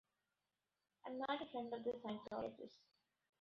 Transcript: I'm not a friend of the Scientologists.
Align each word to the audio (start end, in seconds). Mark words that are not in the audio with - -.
I'm 1.05 1.19
not 1.19 1.43
a 1.43 1.45
friend 1.51 1.71
of 1.73 1.83
the 1.83 1.91
Scientologists. 1.91 2.87